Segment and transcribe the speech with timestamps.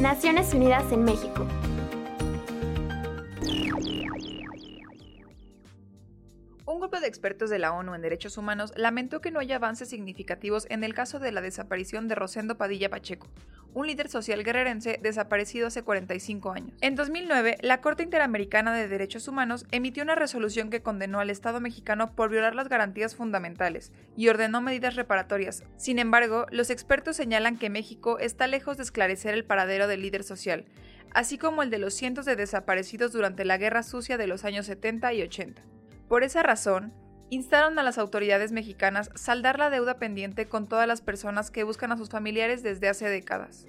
[0.00, 1.46] Naciones Unidas en México.
[6.64, 9.90] Un grupo de expertos de la ONU en derechos humanos lamentó que no haya avances
[9.90, 13.26] significativos en el caso de la desaparición de Rosendo Padilla Pacheco,
[13.74, 16.72] un líder social guerrerense desaparecido hace 45 años.
[16.80, 21.60] En 2009, la Corte Interamericana de Derechos Humanos emitió una resolución que condenó al Estado
[21.60, 25.64] mexicano por violar las garantías fundamentales y ordenó medidas reparatorias.
[25.76, 30.24] Sin embargo, los expertos señalan que México está lejos de esclarecer el paradero del líder
[30.24, 30.64] social,
[31.12, 34.66] así como el de los cientos de desaparecidos durante la Guerra Sucia de los años
[34.66, 35.62] 70 y 80.
[36.08, 36.92] Por esa razón,
[37.30, 41.92] instaron a las autoridades mexicanas saldar la deuda pendiente con todas las personas que buscan
[41.92, 43.66] a sus familiares desde hace décadas.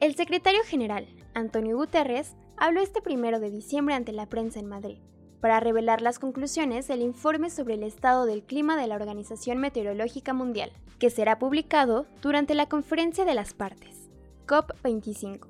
[0.00, 4.98] El secretario general, Antonio Guterres, habló este primero de diciembre ante la prensa en Madrid
[5.40, 10.34] para revelar las conclusiones del informe sobre el estado del clima de la Organización Meteorológica
[10.34, 14.08] Mundial, que será publicado durante la Conferencia de las Partes,
[14.46, 15.46] COP25,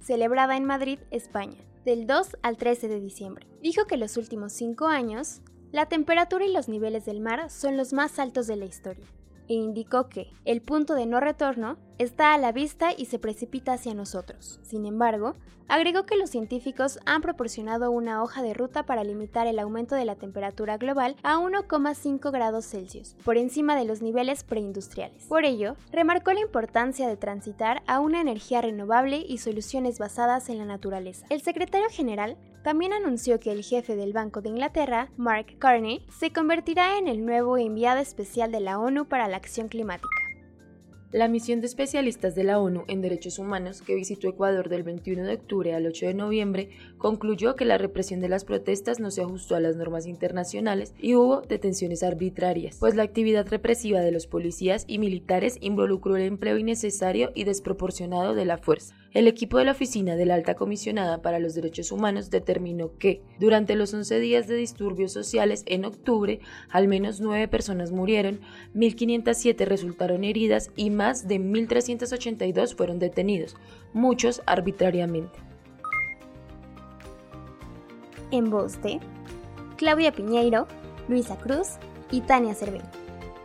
[0.00, 3.46] celebrada en Madrid, España, del 2 al 13 de diciembre.
[3.62, 7.92] Dijo que los últimos cinco años, la temperatura y los niveles del mar son los
[7.92, 9.04] más altos de la historia,
[9.48, 13.72] e indicó que el punto de no retorno está a la vista y se precipita
[13.72, 14.60] hacia nosotros.
[14.62, 15.34] Sin embargo,
[15.68, 20.04] agregó que los científicos han proporcionado una hoja de ruta para limitar el aumento de
[20.04, 25.24] la temperatura global a 1,5 grados Celsius, por encima de los niveles preindustriales.
[25.24, 30.58] Por ello, remarcó la importancia de transitar a una energía renovable y soluciones basadas en
[30.58, 31.26] la naturaleza.
[31.30, 32.36] El secretario general
[32.66, 37.24] también anunció que el jefe del Banco de Inglaterra, Mark Carney, se convertirá en el
[37.24, 40.08] nuevo enviado especial de la ONU para la acción climática.
[41.12, 45.22] La misión de especialistas de la ONU en Derechos Humanos que visitó Ecuador del 21
[45.22, 49.22] de octubre al 8 de noviembre concluyó que la represión de las protestas no se
[49.22, 54.26] ajustó a las normas internacionales y hubo detenciones arbitrarias, pues la actividad represiva de los
[54.26, 58.96] policías y militares involucró el empleo innecesario y desproporcionado de la fuerza.
[59.16, 63.22] El equipo de la Oficina de la Alta Comisionada para los Derechos Humanos determinó que,
[63.40, 68.40] durante los 11 días de disturbios sociales en octubre, al menos 9 personas murieron,
[68.74, 73.56] 1.507 resultaron heridas y más de 1.382 fueron detenidos,
[73.94, 75.38] muchos arbitrariamente.
[78.32, 78.78] En voz
[79.78, 80.66] Claudia Piñeiro,
[81.08, 81.78] Luisa Cruz
[82.10, 82.82] y Tania Cervel.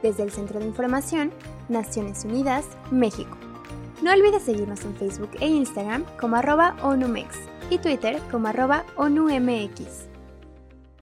[0.03, 1.31] Desde el Centro de Información,
[1.69, 3.38] Naciones Unidas, México.
[4.01, 7.38] No olvides seguirnos en Facebook e Instagram como arroba ONUMEX
[7.69, 10.10] y Twitter como arroba ONUMX.